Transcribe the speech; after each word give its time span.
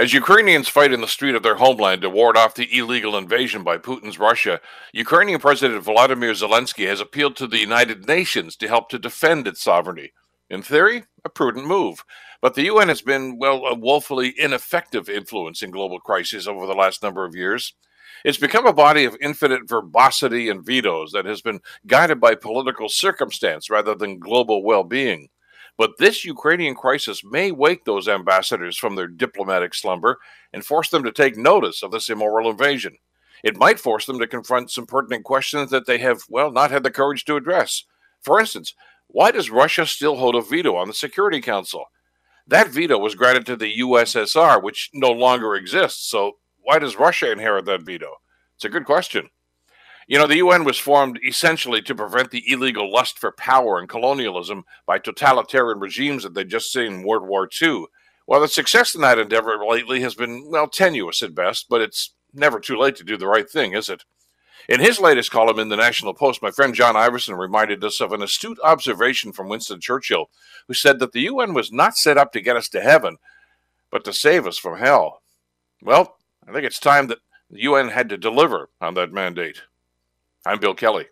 As 0.00 0.14
Ukrainians 0.14 0.66
fight 0.66 0.94
in 0.94 1.02
the 1.02 1.06
street 1.06 1.34
of 1.34 1.42
their 1.42 1.56
homeland 1.56 2.00
to 2.00 2.08
ward 2.08 2.34
off 2.34 2.54
the 2.54 2.74
illegal 2.74 3.18
invasion 3.18 3.62
by 3.62 3.76
Putin's 3.76 4.18
Russia, 4.18 4.58
Ukrainian 4.94 5.38
President 5.38 5.84
Volodymyr 5.84 6.32
Zelensky 6.32 6.86
has 6.86 7.02
appealed 7.02 7.36
to 7.36 7.46
the 7.46 7.58
United 7.58 8.08
Nations 8.08 8.56
to 8.56 8.66
help 8.66 8.88
to 8.88 8.98
defend 8.98 9.46
its 9.46 9.60
sovereignty. 9.60 10.14
In 10.48 10.62
theory, 10.62 11.04
a 11.22 11.28
prudent 11.28 11.66
move. 11.66 12.02
But 12.40 12.54
the 12.54 12.62
UN 12.62 12.88
has 12.88 13.02
been, 13.02 13.36
well, 13.36 13.66
a 13.66 13.74
woefully 13.74 14.32
ineffective 14.38 15.10
influence 15.10 15.60
in 15.62 15.70
global 15.70 16.00
crises 16.00 16.48
over 16.48 16.66
the 16.66 16.72
last 16.72 17.02
number 17.02 17.26
of 17.26 17.36
years. 17.36 17.74
It's 18.24 18.38
become 18.38 18.64
a 18.66 18.72
body 18.72 19.04
of 19.04 19.18
infinite 19.20 19.68
verbosity 19.68 20.48
and 20.48 20.64
vetoes 20.64 21.12
that 21.12 21.26
has 21.26 21.42
been 21.42 21.60
guided 21.86 22.20
by 22.20 22.36
political 22.36 22.88
circumstance 22.88 23.68
rather 23.68 23.94
than 23.94 24.18
global 24.18 24.64
well 24.64 24.82
being. 24.82 25.28
But 25.80 25.96
this 25.96 26.26
Ukrainian 26.26 26.74
crisis 26.74 27.24
may 27.24 27.50
wake 27.50 27.86
those 27.86 28.06
ambassadors 28.06 28.76
from 28.76 28.96
their 28.96 29.06
diplomatic 29.06 29.72
slumber 29.72 30.18
and 30.52 30.62
force 30.62 30.90
them 30.90 31.02
to 31.04 31.10
take 31.10 31.38
notice 31.38 31.82
of 31.82 31.90
this 31.90 32.10
immoral 32.10 32.50
invasion. 32.50 32.98
It 33.42 33.56
might 33.56 33.80
force 33.80 34.04
them 34.04 34.18
to 34.18 34.26
confront 34.26 34.70
some 34.70 34.84
pertinent 34.84 35.24
questions 35.24 35.70
that 35.70 35.86
they 35.86 35.96
have, 35.96 36.20
well, 36.28 36.52
not 36.52 36.70
had 36.70 36.82
the 36.82 36.90
courage 36.90 37.24
to 37.24 37.36
address. 37.36 37.84
For 38.20 38.38
instance, 38.38 38.74
why 39.06 39.30
does 39.30 39.50
Russia 39.50 39.86
still 39.86 40.16
hold 40.16 40.34
a 40.36 40.42
veto 40.42 40.76
on 40.76 40.86
the 40.86 40.92
Security 40.92 41.40
Council? 41.40 41.86
That 42.46 42.68
veto 42.68 42.98
was 42.98 43.14
granted 43.14 43.46
to 43.46 43.56
the 43.56 43.78
USSR, 43.78 44.62
which 44.62 44.90
no 44.92 45.10
longer 45.10 45.54
exists, 45.54 46.06
so 46.10 46.32
why 46.58 46.78
does 46.78 46.98
Russia 46.98 47.32
inherit 47.32 47.64
that 47.64 47.86
veto? 47.86 48.16
It's 48.54 48.66
a 48.66 48.68
good 48.68 48.84
question. 48.84 49.30
You 50.06 50.18
know, 50.18 50.26
the 50.26 50.36
UN 50.36 50.64
was 50.64 50.78
formed 50.78 51.20
essentially 51.26 51.82
to 51.82 51.94
prevent 51.94 52.30
the 52.30 52.42
illegal 52.50 52.90
lust 52.90 53.18
for 53.18 53.32
power 53.32 53.78
and 53.78 53.88
colonialism 53.88 54.64
by 54.86 54.98
totalitarian 54.98 55.78
regimes 55.78 56.22
that 56.22 56.34
they'd 56.34 56.48
just 56.48 56.72
seen 56.72 56.92
in 56.92 57.02
World 57.02 57.28
War 57.28 57.48
II. 57.60 57.86
While 58.26 58.40
the 58.40 58.48
success 58.48 58.94
in 58.94 59.00
that 59.02 59.18
endeavor 59.18 59.64
lately 59.64 60.00
has 60.02 60.14
been, 60.14 60.50
well, 60.50 60.68
tenuous 60.68 61.22
at 61.22 61.34
best, 61.34 61.66
but 61.68 61.80
it's 61.80 62.12
never 62.32 62.60
too 62.60 62.76
late 62.76 62.96
to 62.96 63.04
do 63.04 63.16
the 63.16 63.26
right 63.26 63.48
thing, 63.48 63.72
is 63.72 63.88
it? 63.88 64.04
In 64.68 64.80
his 64.80 65.00
latest 65.00 65.30
column 65.30 65.58
in 65.58 65.68
the 65.68 65.76
National 65.76 66.14
Post, 66.14 66.42
my 66.42 66.50
friend 66.50 66.74
John 66.74 66.94
Ivison 66.94 67.36
reminded 67.36 67.82
us 67.82 68.00
of 68.00 68.12
an 68.12 68.22
astute 68.22 68.58
observation 68.62 69.32
from 69.32 69.48
Winston 69.48 69.80
Churchill, 69.80 70.30
who 70.68 70.74
said 70.74 71.00
that 71.00 71.12
the 71.12 71.22
UN 71.22 71.54
was 71.54 71.72
not 71.72 71.96
set 71.96 72.18
up 72.18 72.32
to 72.32 72.40
get 72.40 72.56
us 72.56 72.68
to 72.68 72.80
heaven, 72.80 73.16
but 73.90 74.04
to 74.04 74.12
save 74.12 74.46
us 74.46 74.58
from 74.58 74.78
hell. 74.78 75.22
Well, 75.82 76.18
I 76.46 76.52
think 76.52 76.64
it's 76.64 76.78
time 76.78 77.08
that 77.08 77.18
the 77.50 77.62
UN 77.62 77.88
had 77.88 78.08
to 78.10 78.16
deliver 78.16 78.68
on 78.80 78.94
that 78.94 79.12
mandate. 79.12 79.62
I'm 80.46 80.58
Bill 80.58 80.74
Kelly. 80.74 81.10